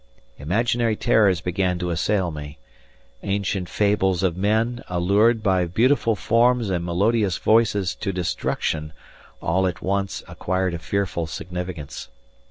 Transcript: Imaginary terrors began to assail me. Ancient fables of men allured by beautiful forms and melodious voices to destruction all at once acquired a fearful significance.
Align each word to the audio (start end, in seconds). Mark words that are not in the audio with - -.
Imaginary 0.39 0.95
terrors 0.95 1.41
began 1.41 1.77
to 1.77 1.91
assail 1.91 2.31
me. 2.31 2.57
Ancient 3.21 3.69
fables 3.69 4.23
of 4.23 4.35
men 4.35 4.83
allured 4.87 5.43
by 5.43 5.65
beautiful 5.65 6.15
forms 6.15 6.71
and 6.71 6.83
melodious 6.83 7.37
voices 7.37 7.93
to 7.93 8.11
destruction 8.11 8.93
all 9.43 9.67
at 9.67 9.83
once 9.83 10.23
acquired 10.27 10.73
a 10.73 10.79
fearful 10.79 11.27
significance. 11.27 12.07